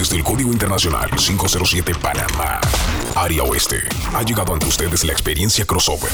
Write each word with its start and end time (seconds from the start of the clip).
desde 0.00 0.16
el 0.16 0.24
Código 0.24 0.50
Internacional 0.50 1.10
507 1.10 1.94
Panamá, 1.96 2.58
área 3.14 3.42
oeste, 3.42 3.76
ha 4.14 4.22
llegado 4.22 4.54
ante 4.54 4.64
ustedes 4.64 5.04
la 5.04 5.12
experiencia 5.12 5.66
crossover 5.66 6.10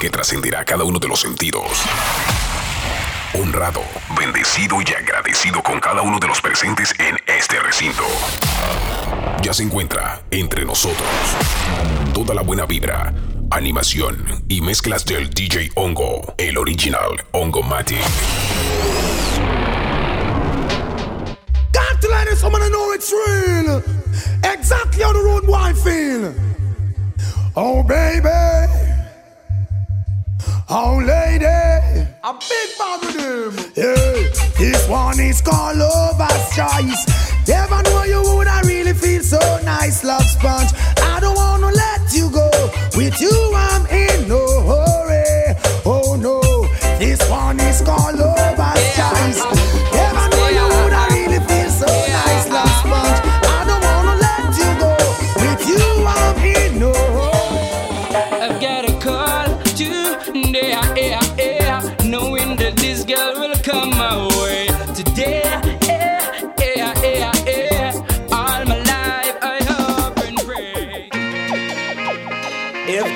que 0.00 0.10
trascenderá 0.10 0.64
cada 0.64 0.82
uno 0.82 0.98
de 0.98 1.06
los 1.06 1.20
sentidos. 1.20 1.70
Honrado, 3.32 3.82
bendecido 4.18 4.78
y 4.80 4.92
agradecido 4.92 5.62
con 5.62 5.78
cada 5.78 6.02
uno 6.02 6.18
de 6.18 6.26
los 6.26 6.40
presentes 6.40 6.92
en 6.98 7.16
este 7.28 7.60
recinto. 7.60 8.02
Ya 9.40 9.54
se 9.54 9.62
encuentra 9.62 10.20
entre 10.32 10.64
nosotros 10.64 11.08
toda 12.12 12.34
la 12.34 12.42
buena 12.42 12.66
vibra, 12.66 13.14
animación 13.52 14.44
y 14.48 14.62
mezclas 14.62 15.04
del 15.04 15.30
DJ 15.30 15.70
Hongo, 15.76 16.34
el 16.38 16.58
original 16.58 17.24
Hongo 17.30 17.62
Matic. 17.62 18.00
To 22.00 22.08
let 22.08 22.26
this 22.26 22.42
woman 22.42 22.60
know 22.72 22.92
it's 22.92 23.12
real. 23.12 23.82
Exactly 24.44 25.02
how 25.02 25.12
the 25.12 25.20
road 25.20 25.46
boy 25.46 25.72
feel. 25.74 26.34
Oh, 27.56 27.82
baby. 27.82 28.28
Oh, 30.68 31.02
lady. 31.04 31.44
A 31.44 32.32
big 32.32 32.78
bag 32.78 33.00
with 33.02 33.16
him. 33.16 33.52
Yeah, 33.76 34.30
this 34.56 34.88
one 34.88 35.18
is 35.20 35.40
called 35.42 35.78
Lover's 35.78 36.54
Choice. 36.54 37.48
Never 37.48 37.82
know 37.82 38.04
you 38.04 38.22
would 38.36 38.46
I 38.46 38.60
really 38.62 38.92
feel 38.92 39.22
so 39.22 39.38
nice, 39.64 40.04
love 40.04 40.22
sponge. 40.22 40.70
I 41.02 41.18
don't 41.20 41.29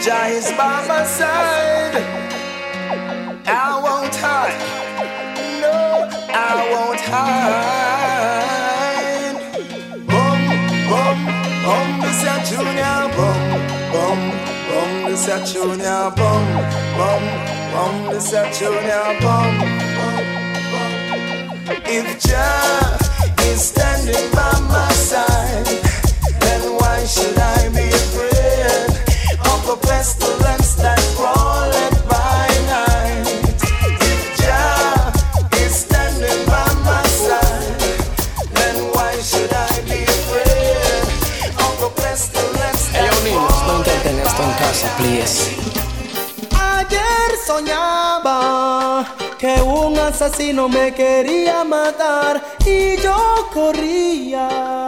Jah 0.04 0.26
is 0.28 0.52
by 0.52 0.84
my 0.86 1.02
side, 1.06 1.96
I 3.46 3.80
won't 3.82 4.14
hide. 4.14 4.60
No, 5.62 5.78
I 6.28 6.68
won't 6.72 7.00
hide. 7.08 8.44
Bum, 10.06 10.40
bum, 10.90 11.18
bum, 11.64 11.88
this 12.02 12.22
a 12.28 12.34
junior 12.44 13.00
bum, 13.16 13.40
bum, 13.94 14.20
bum, 14.68 14.92
this 15.08 15.26
a 15.26 15.36
junior 15.50 16.04
bum, 16.14 16.44
bum, 16.98 17.24
bum, 17.72 17.96
this 18.12 18.32
a 18.34 18.42
junior 18.52 19.08
bum, 19.24 19.52
bum, 19.96 20.24
bum. 20.70 20.92
If 21.86 22.06
soñaba 47.46 49.04
que 49.38 49.60
un 49.60 49.98
asesino 49.98 50.68
me 50.68 50.94
quería 50.94 51.64
matar 51.64 52.42
y 52.64 52.96
yo 53.02 53.48
corría 53.52 54.86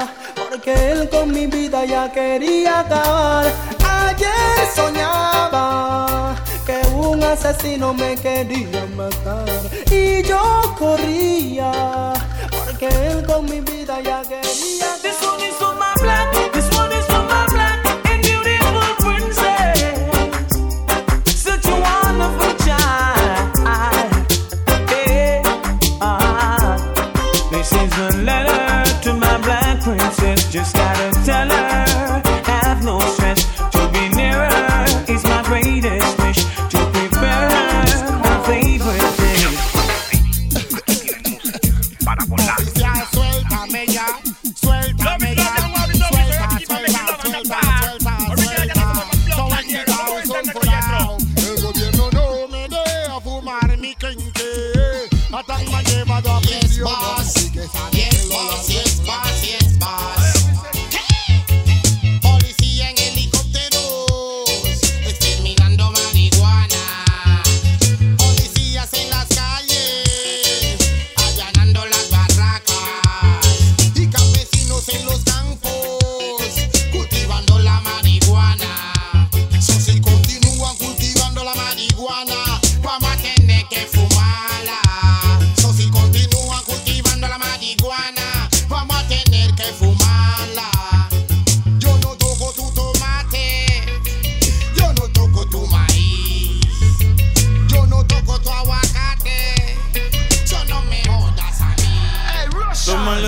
porque 0.48 0.72
él 0.92 1.08
con 1.10 1.30
mi 1.32 1.46
vida 1.46 1.84
ya 1.84 2.10
quería 2.10 2.80
acabar. 2.80 3.52
Ayer 3.84 4.58
soñaba 4.74 6.34
que 6.64 6.80
un 6.94 7.22
asesino 7.22 7.92
me 7.92 8.16
quería 8.16 8.86
matar 8.96 9.48
y 9.90 10.22
yo 10.22 10.74
corría 10.78 12.12
porque 12.50 12.88
él 12.88 13.26
con 13.26 13.44
mi 13.44 13.60
vida 13.60 14.00
ya 14.00 14.22
quería 14.22 14.94
acabar. 14.94 15.95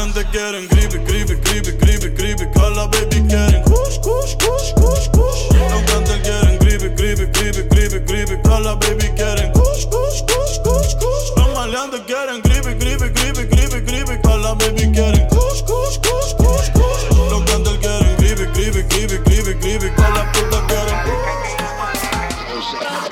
Maleantes 0.08 0.30
quieren 0.30 0.66
gripe, 0.68 0.98
gripe, 1.04 1.34
gripe, 1.36 2.08
gripe. 2.16 2.50
Que 2.50 2.70
la 2.70 2.86
baby 2.86 3.20
quieren 3.28 3.62
kush, 3.62 3.98
kush, 4.00 4.36
kush, 4.36 4.72
kush, 4.74 5.08
kush. 5.10 5.50
Los 5.52 5.82
cantantes 5.82 6.20
quieren 6.22 6.58
gripe, 6.58 6.88
gripe, 6.96 7.26
gripe, 7.26 7.68
gripe, 7.68 8.00
gripe. 8.06 8.40
Que 8.40 8.60
la 8.60 8.74
baby 8.76 9.08
quieren 9.14 9.52
kush, 9.52 9.84
kush, 9.84 10.22
kush, 10.22 10.58
kush, 10.64 10.94
kush. 10.96 11.32
Los 11.36 11.48
maleantes 11.54 12.00
quieren 12.06 12.40
gripe, 12.40 12.74
gripe, 12.78 13.10
gripe, 13.10 13.44
gripe, 13.48 13.80
gripe. 13.82 14.20
Que 14.22 14.36
la 14.38 14.54
baby 14.54 14.90
quieren 14.92 15.28
kush, 15.28 15.62
kush, 15.68 15.98
kush, 16.00 16.34
kush, 16.38 16.70
kush. 16.72 17.02
Los 17.30 17.42
cantantes 17.44 17.78
quieren 17.78 18.16
gripe, 18.16 18.46
gripe, 18.54 18.82
gripe, 18.88 19.18
gripe, 19.24 19.54
gripe. 19.60 19.94
Que 19.94 20.02
la 20.02 20.32
puta 20.32 20.66
quieren 20.68 20.98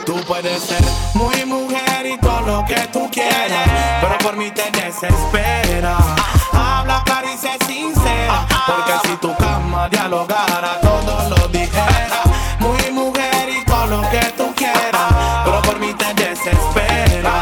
Tú 0.07 0.15
puedes 0.27 0.63
ser 0.63 0.83
muy 1.13 1.45
mujer 1.45 2.07
y 2.07 2.19
todo 2.21 2.41
lo 2.41 2.65
que 2.65 2.89
tú 2.91 3.11
quieras, 3.11 4.01
pero 4.01 4.17
por 4.19 4.37
mí 4.37 4.51
te 4.51 4.71
desespera. 4.71 5.99
Habla 6.57 7.03
clara 7.05 7.29
y 7.33 7.39
sincera, 7.39 8.47
porque 8.67 9.09
si 9.09 9.17
tu 9.17 9.35
cama 9.37 9.89
dialogara, 9.89 10.81
todo 10.81 11.29
lo 11.31 11.49
dijera. 11.49 12.23
Muy 12.59 12.91
mujer 12.93 13.49
y 13.49 13.65
todo 13.65 13.87
lo 13.87 14.01
que 14.11 14.25
tú 14.37 14.53
quieras, 14.57 15.13
pero 15.45 15.63
por 15.63 15.79
mí 15.79 15.93
te 15.95 16.15
desespera. 16.15 17.41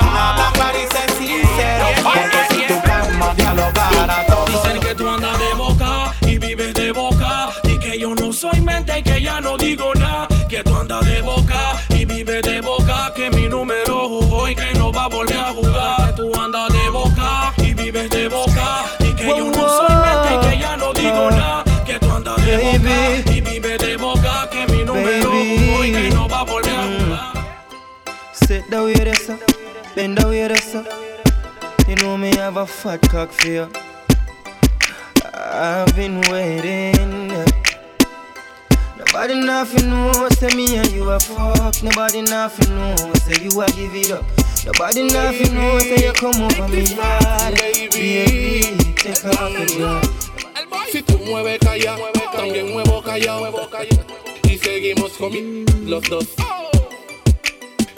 Habla 0.00 0.50
clara 0.54 0.78
y 0.78 0.86
sincera, 1.18 1.86
porque 2.02 2.54
si 2.54 2.66
tu 2.72 2.80
cama 2.82 3.34
dialogara, 3.34 4.26
todo 4.26 4.46
Dicen 4.46 4.80
que 4.80 4.94
tú 4.94 5.08
andas 5.08 5.38
de 5.38 5.54
boca 5.54 6.12
y 6.22 6.38
vives 6.38 6.74
de 6.74 6.92
boca 6.92 7.50
y 7.64 7.78
que 7.78 7.98
yo 7.98 8.14
no 8.14 8.32
soy 8.32 8.60
mente 8.60 8.98
y 8.98 9.02
que 9.02 9.20
ya 9.22 9.40
no 9.40 9.56
digo 9.56 9.92
nada. 9.94 10.01
baby. 22.56 23.30
Y 23.30 23.40
vive 23.40 23.96
boca 23.96 24.48
que 24.50 24.66
mi 24.72 24.84
número 24.84 25.30
hoy 25.30 25.92
que 25.92 26.10
no 26.10 26.28
va 26.28 26.40
a 26.40 26.44
volver 26.44 26.74
a. 26.74 26.86
Mm. 26.86 27.18
Sit 28.32 28.68
down 28.70 28.84
with 28.86 29.06
us, 29.06 29.30
bend 29.94 30.16
down 30.18 30.30
with 30.30 30.52
us. 30.52 30.74
You 31.88 31.96
know 31.96 32.16
me 32.16 32.34
have 32.36 32.56
a 32.56 32.66
fat 32.66 33.00
cock 33.10 33.30
for 33.30 33.48
you. 33.48 33.68
I've 35.34 35.94
been 35.96 36.20
waiting. 36.30 37.28
Nobody 38.98 39.34
nothing 39.34 39.90
knows 39.90 40.38
say 40.38 40.54
me 40.54 40.76
and 40.76 40.90
you 40.90 41.10
are 41.10 41.20
fucked. 41.20 41.82
Nobody 41.82 42.22
nothing 42.22 42.74
knows 42.74 43.22
say 43.24 43.42
you 43.44 43.60
are 43.60 43.68
give 43.68 43.94
it 43.94 44.10
up. 44.10 44.24
Nobody 44.64 45.02
nothing 45.02 45.54
knows 45.54 45.82
say 45.82 46.06
you 46.06 46.12
come 46.12 46.40
over 46.42 46.68
me 46.68 46.86
hard. 46.94 47.58
Baby, 47.58 48.94
take 48.96 49.24
off 49.24 49.76
your 49.76 50.21
Si 50.92 51.02
tú 51.02 51.18
mueves 51.26 51.58
calla, 51.60 51.96
también 52.36 52.70
muevo 52.70 53.02
callado. 53.02 53.70
Y 54.50 54.58
seguimos 54.58 55.12
con 55.12 55.32
los 55.86 56.02
dos. 56.04 56.26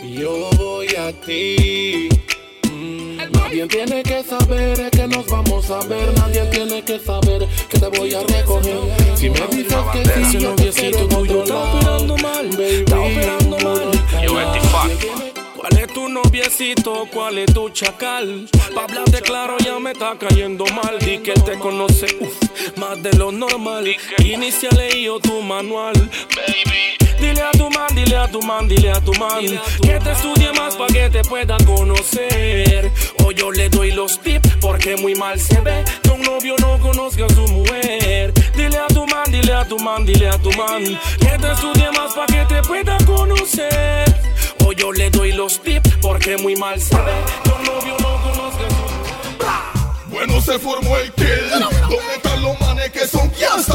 Yo 0.02 0.48
voy 0.56 0.86
a 0.94 1.10
ti. 1.22 2.08
Mm, 2.70 3.16
Nadie 3.32 3.66
tiene 3.66 4.02
que 4.04 4.22
saber 4.22 4.90
que 4.90 5.08
nos 5.08 5.26
vamos 5.26 5.68
a 5.70 5.80
ver. 5.86 6.12
Nadie 6.18 6.44
tiene 6.52 6.82
que 6.84 7.00
saber 7.00 7.48
que 7.68 7.78
te 7.80 7.86
voy 7.98 8.14
a 8.14 8.22
recoger. 8.22 8.78
Si 9.16 9.28
me 9.30 9.40
dices 9.48 9.76
que 9.92 10.04
sí, 10.04 10.10
Ese 10.22 10.32
yo 10.40 10.54
te 10.54 10.62
noviecito 10.62 10.98
quiero 10.98 11.08
tuyo 11.08 11.42
está 11.42 11.56
operando 11.74 12.16
mal, 12.18 12.48
baby. 12.50 12.74
está 12.86 13.00
operando 13.00 13.58
mal. 13.58 13.90
Yo, 14.22 14.34
Nadie 14.34 14.60
tiene- 14.60 14.70
¿Cuál 14.70 14.90
es 14.92 15.23
tu 15.94 16.08
noviecito? 16.08 17.06
¿Cuál 17.12 17.38
es 17.38 17.54
tu 17.54 17.70
chacal? 17.70 18.48
Pa' 18.74 18.82
hablarte 18.82 19.22
claro 19.22 19.56
ya 19.64 19.78
me 19.78 19.92
está 19.92 20.18
cayendo 20.18 20.66
mal. 20.66 20.98
Di 20.98 21.18
que 21.18 21.32
te 21.32 21.56
conoce 21.58 22.06
uf, 22.20 22.76
más 22.76 23.00
de 23.02 23.12
lo 23.14 23.30
normal. 23.30 23.86
Inicia 24.18 24.70
leído 24.70 25.20
tu 25.20 25.40
manual, 25.40 25.94
baby. 26.34 26.98
Dile 27.20 27.42
a 27.42 27.52
tu 27.52 27.70
man, 27.70 27.86
dile 27.94 28.16
a 28.16 28.28
tu 28.28 28.42
man, 28.42 28.68
dile 28.68 28.90
a 28.90 29.00
tu 29.00 29.12
man 29.14 29.40
Que 29.80 29.98
te 30.00 30.10
estudie 30.10 30.52
más 30.52 30.74
pa' 30.74 30.88
que 30.88 31.08
te 31.08 31.22
pueda 31.22 31.56
conocer 31.64 32.90
O 33.24 33.30
yo 33.30 33.50
le 33.52 33.68
doy 33.68 33.92
los 33.92 34.20
tips 34.20 34.56
porque 34.60 34.96
muy 34.96 35.14
mal 35.14 35.38
se 35.38 35.60
ve 35.60 35.84
Que 36.02 36.10
un 36.10 36.22
novio 36.22 36.54
no 36.60 36.78
conozca 36.80 37.24
a 37.24 37.28
su 37.28 37.46
mujer 37.46 38.34
Dile 38.56 38.78
a 38.78 38.88
tu 38.88 39.06
man, 39.06 39.30
dile 39.30 39.54
a 39.54 39.64
tu 39.66 39.78
man, 39.78 40.04
dile 40.04 40.28
a 40.28 40.38
tu 40.38 40.50
man 40.52 40.84
Que 41.20 41.38
te 41.38 41.52
estudie 41.52 41.90
más 41.92 42.12
pa' 42.14 42.26
que 42.26 42.44
te 42.46 42.62
pueda 42.62 42.98
conocer 43.06 44.13
yo 44.76 44.92
le 44.92 45.10
doy 45.10 45.32
los 45.32 45.60
tips 45.62 45.90
porque 46.00 46.36
muy 46.38 46.56
mal 46.56 46.78
Que 46.80 47.50
un 47.50 47.64
novio 47.64 47.96
no 48.00 48.50
su 48.52 50.08
Bueno, 50.10 50.40
se 50.40 50.58
formó 50.58 50.96
el 50.96 51.12
kill. 51.12 51.50
¿Dónde 51.50 52.14
están 52.16 52.42
los 52.42 52.60
manes 52.60 52.90
que 52.90 53.06
son 53.06 53.30
gangsta 53.40 53.73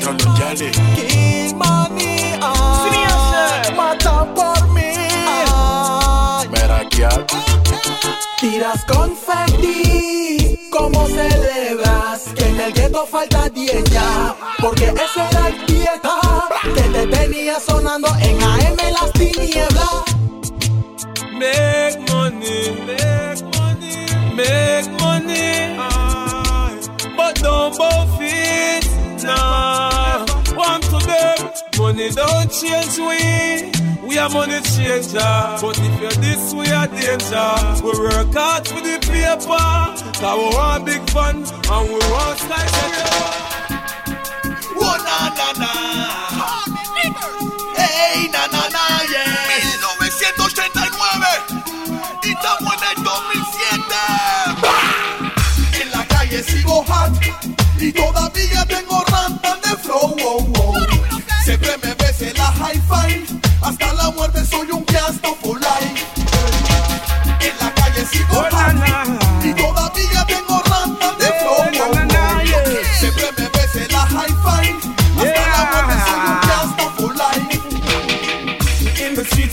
Kill 0.00 1.54
money. 1.54 2.38
Ay, 2.40 3.74
matan 3.76 4.34
por 4.34 4.68
mí. 4.68 4.92
Tiras 8.40 8.84
confetti. 8.86 10.58
¿Cómo 10.70 11.06
celebras 11.06 12.22
que 12.34 12.46
en 12.46 12.60
el 12.60 12.72
gueto 12.72 13.06
falta 13.06 13.48
10 13.50 13.84
ya? 13.90 14.34
Porque 14.60 14.86
ese 14.86 15.20
era 15.30 15.48
el 15.48 15.66
dieta 15.66 16.18
que 16.74 16.82
te 16.82 17.06
tenía 17.06 17.60
sonando 17.60 18.08
en 18.20 18.42
AM 18.42 18.76
las 18.92 19.12
tinieblas. 19.12 20.04
Make 21.32 21.98
money, 22.10 22.76
make 22.86 23.42
money, 23.58 24.06
make 24.36 24.69
money 32.00 32.14
don't 32.14 32.50
change 32.50 32.98
we. 32.98 34.08
We 34.08 34.18
are 34.18 34.30
money 34.30 34.60
changer, 34.62 35.18
but 35.60 35.78
if 35.78 36.00
you're 36.00 36.10
this, 36.12 36.54
we 36.54 36.66
are 36.70 36.86
danger. 36.86 37.84
We 37.84 37.92
work 37.98 38.34
hard 38.34 38.66
for 38.66 38.80
the 38.80 38.98
paper, 39.02 39.46
cause 39.46 40.38
we 40.38 40.56
want 40.56 40.86
big 40.86 41.10
fun 41.10 41.36
and 41.36 41.88
we 41.88 41.98
want 42.10 42.38
skyscraper. 42.38 43.39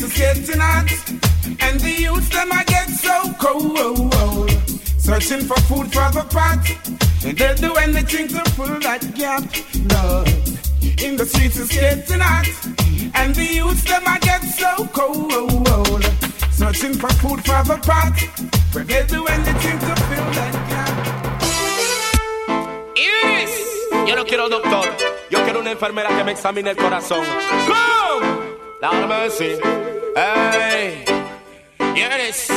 It's 0.10 0.18
getting 0.18 0.62
hot 0.62 0.90
And 1.60 1.80
the 1.82 1.92
youths 1.92 2.30
them 2.30 2.50
I 2.52 2.64
get 2.64 2.88
so 2.88 3.34
cold 3.40 4.50
Searching 4.98 5.42
for 5.42 5.60
food 5.68 5.92
for 5.92 6.08
the 6.16 6.24
pot. 6.32 6.64
They'll 7.22 7.56
do 7.56 7.76
anything 7.76 8.30
to 8.30 8.40
fill 8.52 8.80
that 8.88 9.04
gap 9.16 9.44
Lord 9.92 10.28
In 11.04 11.18
the 11.18 11.26
streets 11.26 11.60
it's 11.60 11.76
getting 11.76 12.22
hot 12.22 12.48
And 13.16 13.36
the 13.36 13.44
youths 13.44 13.84
them 13.84 14.04
I 14.08 14.18
get 14.20 14.44
so 14.44 14.88
cold 14.94 16.06
Searching 16.52 16.94
for 16.94 17.10
food 17.20 17.44
for 17.44 17.62
the 17.68 17.78
pot. 17.84 18.16
But 18.74 18.88
they'll 18.88 19.08
do 19.08 19.26
anything 19.28 19.80
to 19.80 19.96
fill 20.08 20.30
that 20.40 20.54
gap 20.72 20.96
Iris, 22.96 24.08
yo 24.08 24.16
no 24.16 24.24
quiero 24.24 24.48
doctor, 24.48 24.90
yo 25.30 25.44
quiero 25.44 25.60
una 25.60 25.72
enfermera 25.72 26.10
que 26.16 26.24
me 26.24 26.32
examine 26.32 26.70
el 26.70 26.78
corazón. 26.78 27.26
¡Come! 27.68 28.58
Lord 28.80 29.10
mercy. 29.10 29.87
Hey, 30.20 31.06
Iris. 31.80 32.48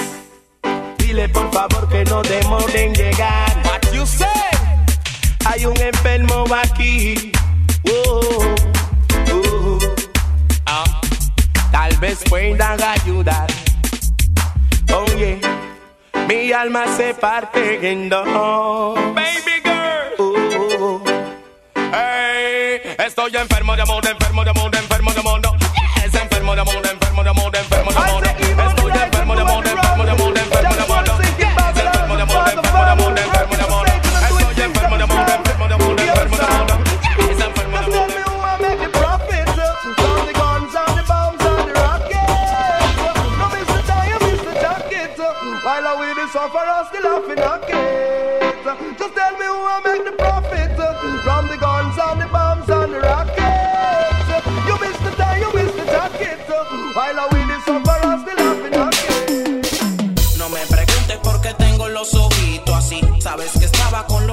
Dile 0.96 1.28
por 1.28 1.52
favor 1.52 1.90
que 1.90 2.04
no 2.04 2.22
demoren 2.22 2.94
llegar. 2.94 3.54
What 3.66 3.82
you 3.92 4.06
say? 4.06 4.26
Hay 5.44 5.66
un 5.66 5.76
enfermo 5.78 6.46
aquí. 6.54 7.30
Oh, 7.86 8.54
oh. 9.30 9.78
Ah, 10.64 10.84
tal 11.70 11.94
vez 11.98 12.20
puedan 12.30 12.82
ayudar. 12.82 13.48
Oye, 14.94 15.38
mi 16.28 16.52
alma 16.52 16.86
se 16.96 17.12
parte 17.12 17.90
en 17.90 18.08
dos. 18.08 18.94
Baby 19.14 19.60
girl. 19.62 20.14
Oh, 20.18 21.02
hey, 21.92 22.80
estoy 23.04 23.36
enfermo 23.36 23.76
de 23.76 23.82
amor, 23.82 24.06
enfermo 24.06 24.44
de 24.44 24.50
amor, 24.50 24.70
de 24.70 24.79
While 45.64 45.86
I 45.86 45.94
with 46.00 46.16
the 46.16 46.26
sufferer 46.28 46.84
still 46.88 47.04
laughing 47.06 47.38
at 47.38 47.62
it. 47.70 48.98
Just 48.98 49.14
tell 49.14 49.32
me 49.38 49.46
who 49.46 49.58
I 49.74 49.80
make 49.84 50.04
the 50.04 50.12
profit 50.18 50.76
from 51.24 51.48
the 51.48 51.56
guns 51.56 51.96
and 51.98 52.20
the 52.20 52.26
bombs 52.26 52.68
and 52.68 52.92
the 52.92 53.00
rockets. 53.00 54.28
You 54.66 54.76
miss 54.82 54.98
the 55.00 55.10
time, 55.16 55.40
you 55.40 55.50
miss 55.54 55.72
the 55.72 55.84
jacket. 55.86 56.38
While 56.94 57.20
I 57.20 57.26
with 57.32 57.48
the 57.48 57.58
sufferer 57.64 58.18
still 58.20 58.38
laughing 58.44 58.74
at. 58.84 58.94
No 60.38 60.48
me 60.48 60.60
preguntes 60.66 61.18
por 61.22 61.40
qué 61.40 61.54
tengo 61.54 61.88
los 61.88 62.14
ojitos 62.14 62.74
así. 62.74 63.00
Sabes 63.20 63.52
que 63.58 63.64
estaba 63.66 64.06
con 64.06 64.26
los 64.26 64.29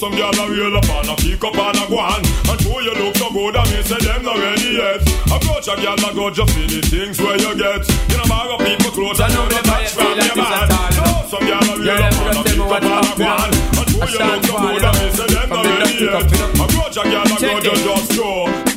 some 0.00 0.16
girl 0.16 0.32
a 0.32 0.48
real 0.48 0.76
up 0.78 0.88
and 0.88 1.12
a 1.12 1.14
pick 1.16 1.44
up 1.44 1.52
and 1.52 1.76
a 1.76 1.84
go 1.84 1.98
on. 2.00 2.24
And 2.48 2.60
show 2.64 2.80
you 2.80 2.94
look 2.96 3.14
so 3.20 3.28
good 3.28 3.54
and 3.54 3.68
me 3.68 3.82
say 3.84 4.00
them 4.00 4.24
not 4.24 4.38
ready 4.40 4.80
yet. 4.80 5.04
Approach 5.28 5.68
a 5.68 5.76
girl 5.76 6.00
a 6.00 6.14
go 6.16 6.30
just 6.30 6.54
see 6.56 6.66
the 6.72 6.80
things 6.88 7.20
where 7.20 7.36
you 7.36 7.52
get. 7.52 7.84
You 8.08 8.16
know 8.16 8.24
borrow 8.24 8.56
people 8.56 8.96
clothes 8.96 9.20
and 9.20 9.28
you 9.28 9.44
never 9.44 9.60
catch 9.60 9.92
from 9.92 10.16
your 10.16 10.32
man. 10.40 10.72
So 10.96 11.36
some 11.36 11.44
girl 11.44 11.68
a 11.68 11.74
real 11.76 12.00
up 12.00 12.16
and 12.16 12.38
a 12.38 12.42
pick 12.48 12.60
up 12.64 12.80
and 12.80 12.88
a 12.88 13.12
go 13.12 13.28
on. 13.28 13.52
And 13.76 13.88
show 13.92 14.08
you 14.08 14.24
look 14.24 14.40
so 14.40 14.56
good 14.56 14.84
and 14.88 14.96
me 14.96 15.06
say 15.12 15.28
them 15.36 15.48
not 15.52 15.64
ready 15.68 15.92
yet. 16.00 16.32
Approach 16.64 16.96
a 16.96 17.02
girl 17.04 17.28
a 17.28 17.36
go 17.36 17.60
just 17.60 17.84
just 17.84 18.16
go. 18.16 18.30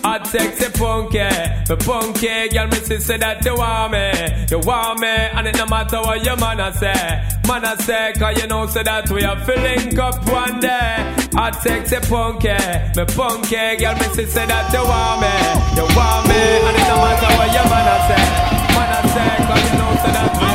Hot 0.04 0.28
sexy 0.28 0.70
funky, 0.76 1.24
the 1.72 1.78
funky 1.80 2.50
girl 2.50 2.68
me 2.68 3.00
say 3.00 3.18
that 3.18 3.46
you 3.46 3.56
want 3.56 3.94
me, 3.94 4.12
you 4.52 4.60
want 4.60 5.00
me, 5.00 5.08
and 5.08 5.48
it 5.48 5.56
no 5.56 5.66
matter 5.68 6.02
what 6.02 6.24
your 6.26 6.36
man 6.36 6.60
a 6.60 6.74
say, 6.74 7.24
man 7.48 7.64
a 7.64 7.82
say, 7.82 8.12
cause 8.20 8.38
you 8.42 8.48
know 8.48 8.68
say 8.68 8.84
that 8.84 9.10
we 9.10 9.24
are 9.24 9.40
filling 9.46 9.98
up 9.98 10.30
one 10.30 10.60
day. 10.60 11.13
Hot 11.44 11.62
sexy 11.62 12.00
funky, 12.08 12.48
me 12.96 13.04
funky 13.12 13.76
girl 13.76 13.96
me 14.00 14.08
say 14.32 14.46
that 14.48 14.72
you 14.72 14.80
want 14.80 15.20
me, 15.20 15.28
you 15.76 15.84
want 15.92 16.24
me, 16.32 16.40
and 16.40 16.72
it 16.72 16.88
no 16.88 16.96
matter 17.04 17.32
what 17.36 17.52
your 17.52 17.68
man 17.68 17.84
a 17.84 17.96
say, 18.08 18.24
man 18.72 18.92
a 18.96 19.00
say, 19.12 19.44
cause 19.44 19.66
you 19.68 19.76
know 19.76 19.92
say 20.00 20.12
that 20.16 20.53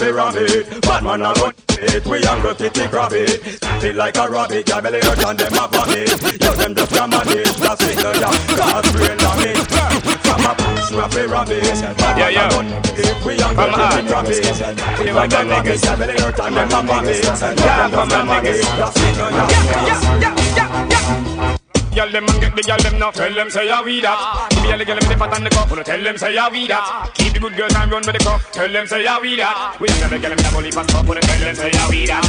a 0.00 0.12
rabbit 0.12 0.14
rabbit, 0.14 0.82
bad 0.82 1.04
man 1.04 1.22
a 1.22 1.32
run 1.34 1.54
it. 1.68 2.06
We 2.06 2.18
a 2.18 2.42
go 2.42 2.54
kitty 2.54 2.86
grab 2.88 3.12
it. 3.12 3.42
Feel 3.80 3.96
like 3.96 4.16
a 4.16 4.28
rabbit, 4.28 4.68
your 4.68 4.82
belly 4.82 5.00
hurt 5.02 5.24
and 5.24 5.38
them 5.38 5.52
a 5.52 5.68
vomit. 5.68 6.08
Yo, 6.40 6.52
them 6.54 6.74
just 6.74 6.92
on 7.14 7.28
it, 7.28 7.56
that's 7.58 7.84
finger 7.84 8.12
down, 8.12 8.36
cause 8.56 8.92
brain 8.92 9.18
damage. 9.18 9.58
From 10.22 10.40
a 10.40 10.52
rabbit 10.96 11.28
rabbit, 11.28 11.62
bad 11.98 12.16
man 12.16 12.36
a 12.36 12.48
run 12.48 12.68
it. 12.72 13.26
We 13.26 13.34
a 13.34 13.48
go 13.54 13.64
kitty 13.72 14.02
grab 14.08 14.26
it. 14.28 14.44
Feel 14.96 15.14
like 15.14 15.32
a 15.32 15.44
rabbit, 15.44 15.84
your 15.84 15.96
belly 15.96 16.14
hurt 16.20 16.40
and 16.40 16.56
them 16.56 16.72
a 16.72 16.82
vomit. 16.82 17.24
Yo, 17.24 17.34
them 17.36 17.56
just 17.90 18.10
jam 18.10 18.28
on 18.30 18.46
it, 18.46 18.62
that's 18.78 18.98
finger 18.98 19.91
Y'all 22.02 22.10
them 22.10 22.26
and 22.26 22.40
get 22.40 22.56
the 22.56 22.62
y'all 22.66 22.82
them 22.82 22.98
now 22.98 23.12
tell 23.12 23.32
them 23.32 23.48
say 23.48 23.68
ya 23.70 23.80
we 23.80 24.00
that. 24.00 24.18
Give 24.50 24.64
y'all 24.66 24.76
the 24.76 24.84
girl 24.84 24.98
them 24.98 25.06
the 25.06 25.14
fat 25.14 25.38
and 25.38 25.46
the 25.46 25.50
cup, 25.54 25.70
wanna 25.70 25.84
tell 25.84 26.02
them 26.02 26.18
say 26.18 26.34
ya 26.34 26.50
we 26.50 26.66
that. 26.66 27.14
Keep 27.14 27.34
the 27.34 27.38
good 27.38 27.54
girls 27.54 27.74
and 27.78 27.92
run 27.92 28.02
with 28.02 28.18
the 28.18 28.18
cup, 28.18 28.42
tell 28.50 28.66
them 28.66 28.86
say 28.90 29.04
ya 29.04 29.22
we 29.22 29.36
that. 29.38 29.78
We 29.78 29.86
the 29.86 30.18
girl 30.18 30.34
them 30.34 30.42
the 30.42 30.50
bully 30.50 30.72
pass 30.74 30.94
up, 30.98 31.06
wanna 31.06 31.20
tell 31.22 31.38
them 31.38 31.54
say 31.54 31.70
ya 31.70 31.86
we 31.86 32.02
that. 32.10 32.26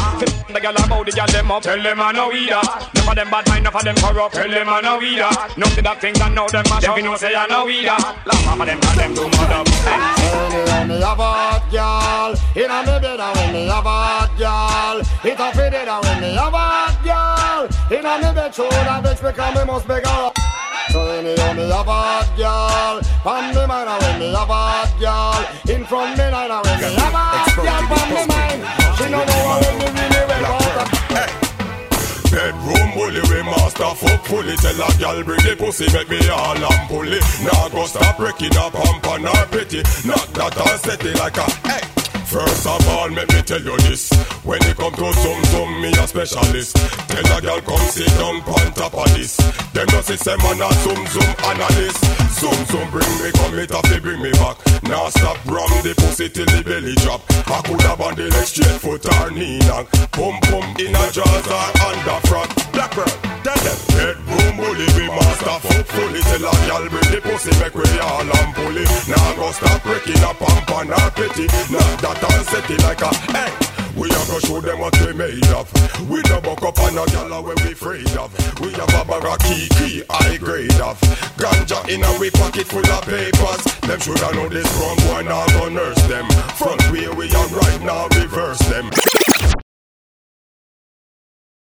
The 0.54 0.62
girl 0.62 0.78
about 0.78 1.06
the 1.10 1.12
girl 1.18 1.26
them 1.26 1.50
up, 1.50 1.64
tell 1.66 1.82
them 1.82 2.02
I 2.06 2.12
know 2.14 2.30
we 2.30 2.54
that. 2.54 2.70
Enough 2.94 3.10
of 3.10 3.16
them 3.18 3.30
bad 3.34 3.48
mind, 3.50 3.66
enough 3.66 3.74
of 3.74 3.82
them 3.82 3.98
corrupt, 3.98 4.36
tell 4.38 4.52
them 4.54 4.70
I 4.70 4.82
know 4.82 4.98
we 5.02 5.18
that. 5.18 5.58
None 5.58 5.74
of 5.74 5.84
that 5.90 5.98
things 5.98 6.22
and 6.22 6.36
know 6.38 6.46
them 6.54 6.66
mash 6.70 6.86
up, 6.86 6.94
you 6.94 7.04
know 7.10 7.18
say 7.18 7.34
I 7.34 7.48
know 7.50 7.66
we 7.66 7.82
that. 7.82 7.98
Laugh 8.30 8.46
of 8.46 8.66
them, 8.70 8.78
cause 8.78 8.94
them 8.94 9.12
too 9.18 9.26
mad 9.26 9.58
up. 9.58 9.66
Anyway, 9.74 10.86
me 10.86 11.02
have 11.02 11.18
a 11.18 11.26
hot 11.26 11.66
girl 11.74 12.38
Inna 12.54 12.78
me 12.86 12.94
and 12.94 13.34
when 13.34 13.50
me 13.58 13.66
have 13.74 13.86
a 13.86 13.90
hot 13.90 14.30
girl 14.38 15.02
It 15.26 15.40
a 15.42 15.50
fit 15.58 15.74
it 15.74 15.88
and 15.90 16.06
when 16.06 16.22
me 16.22 16.38
have 16.38 16.54
a 16.54 16.62
hot 16.62 16.94
girl 17.02 17.43
Inna 17.92 18.18
me 18.18 18.34
bed 18.34 18.56
show 18.56 18.70
that 18.70 19.04
bitch 19.04 19.22
because 19.22 19.56
me 19.56 19.66
must 19.66 19.88
beg 19.88 20.06
her 20.08 20.32
So 20.92 21.04
anyhow 21.12 21.54
me 21.54 21.64
a 21.70 21.84
hot 21.84 22.32
girl 22.40 23.02
Pan 23.24 23.54
me 23.54 23.66
mind 23.68 23.90
and 23.90 24.02
when 24.02 24.20
me 24.20 24.32
a 24.32 24.38
hot 24.40 24.88
girl 25.00 25.76
In 25.76 25.84
front 25.86 26.18
me 26.18 26.24
line 26.32 26.50
and 26.50 26.64
when 26.64 26.80
me 26.80 26.96
a 26.96 27.08
hot 27.12 27.52
girl 27.60 27.84
Pan 27.92 28.08
me 28.08 28.24
mind. 28.24 28.62
She 28.96 29.06
no 29.12 29.20
know 29.20 29.42
how 29.52 29.60
when 29.60 29.94
me 29.94 30.06
really 30.16 30.42
well. 30.48 31.04
Bedroom 32.32 32.90
bully, 32.96 33.22
we 33.30 33.44
master 33.44 33.94
fuck 33.94 34.26
fully 34.26 34.56
Tell 34.58 34.82
a 34.82 34.88
gal 34.98 35.24
bring 35.24 35.44
the 35.44 35.56
pussy, 35.60 35.86
make 35.94 36.10
me 36.10 36.18
all 36.30 36.56
and 36.56 36.90
pull 36.90 37.06
it 37.06 37.24
Now 37.44 37.70
go 37.70 37.86
stop 37.86 38.18
breaking 38.18 38.58
up, 38.58 38.74
pump 38.74 39.06
and 39.08 39.28
her 39.28 39.46
pretty 39.52 39.84
Knock 40.08 40.32
that 40.34 40.58
and 40.58 40.80
set 40.80 41.06
it 41.06 41.20
like 41.20 41.38
a, 41.38 41.46
hey 41.68 41.93
First 42.34 42.66
of 42.66 42.82
all, 42.90 43.12
let 43.12 43.32
me 43.32 43.44
tell 43.44 43.62
you 43.62 43.78
this. 43.86 44.10
When 44.42 44.58
it 44.66 44.76
come 44.76 44.92
to 44.94 45.14
zoom 45.22 45.44
zoom, 45.54 45.70
me 45.84 45.94
a 45.94 46.08
specialist. 46.08 46.74
Tell 47.06 47.38
a 47.38 47.40
girl 47.40 47.62
come 47.62 47.86
sit 47.94 48.10
down 48.18 48.42
on 48.42 48.74
top 48.74 48.98
of 48.98 49.06
this. 49.14 49.38
Them 49.70 49.86
no 49.94 50.02
see 50.02 50.18
say 50.18 50.36
man 50.42 50.58
a 50.58 50.74
zoom 50.82 51.06
zoom 51.14 51.30
analyst. 51.46 52.02
Zoom 52.34 52.58
zoom 52.66 52.90
bring 52.90 53.14
me 53.22 53.30
come 53.38 53.54
it 53.54 53.70
they 53.70 54.00
bring 54.00 54.20
me 54.20 54.32
back. 54.42 54.58
Now 54.82 55.10
stop 55.14 55.38
ram 55.46 55.70
the 55.86 55.94
pussy 55.94 56.28
till 56.28 56.50
the 56.50 56.64
belly 56.66 56.96
drop. 57.06 57.22
I 57.54 57.62
could 57.62 57.82
have 57.86 58.02
on 58.02 58.16
the 58.16 58.26
leg 58.26 58.48
straight 58.50 58.82
foot 58.82 59.06
or 59.14 59.30
knee 59.30 59.60
knock. 59.70 59.86
Pum 60.18 60.34
pum 60.50 60.66
in 60.82 60.90
a 60.90 61.06
jaws 61.14 61.46
or 61.46 61.70
under 61.86 62.18
front. 62.26 62.50
Black 62.74 62.98
girl, 62.98 63.14
tell 63.46 63.62
them. 63.62 63.78
Bedroom 63.94 64.58
bully, 64.58 64.90
we 64.98 65.06
master 65.06 65.58
fuck 65.70 65.86
fully. 65.86 66.22
Tell 66.26 66.50
a 66.50 66.54
girl 66.66 66.90
bring 66.90 67.10
the 67.14 67.22
pussy, 67.22 67.54
make 67.62 67.78
we 67.78 67.86
all 68.02 68.26
and 68.26 68.56
pull 68.58 68.74
it 68.74 68.90
Now 69.06 69.38
go 69.38 69.52
stop 69.54 69.84
breaking 69.86 70.24
up 70.26 70.42
and 70.42 70.90
her 70.90 71.10
petty. 71.12 71.46
Knock 71.70 72.02
that 72.02 72.23
and 72.28 72.46
set 72.48 72.70
it 72.70 72.82
like 72.84 73.02
a 73.02 73.14
hey. 73.32 73.74
We 73.96 74.10
a 74.10 74.22
go 74.26 74.40
show 74.40 74.60
them 74.60 74.80
what 74.80 75.00
we 75.06 75.14
made 75.14 75.46
of. 75.54 75.70
We 76.10 76.22
no 76.30 76.42
buck 76.42 76.64
up 76.64 76.80
on 76.80 76.98
a 76.98 77.06
gyal 77.06 77.44
when 77.44 77.56
we 77.64 77.74
afraid 77.74 78.10
of. 78.18 78.34
We 78.60 78.72
have 78.74 78.90
a 78.90 79.06
bag 79.06 79.26
of 79.26 79.40
key 79.40 80.04
high 80.10 80.38
grade 80.38 80.82
of. 80.82 81.00
Ganja 81.38 81.88
in 81.90 82.04
a 82.04 82.20
we 82.20 82.32
pocket 82.32 82.68
full 82.68 82.80
of 82.80 83.06
papers. 83.06 83.64
Them 83.82 84.00
shoulda 84.00 84.34
know 84.34 84.50
this 84.50 84.72
wrong 84.78 84.98
boy 85.08 85.22
now 85.30 85.46
go 85.60 85.70
nurse 85.70 86.02
them. 86.08 86.28
Front 86.58 86.82
way 86.92 87.08
we 87.10 87.32
are 87.34 87.48
right 87.48 87.82
now 87.82 88.08
reverse 88.20 88.60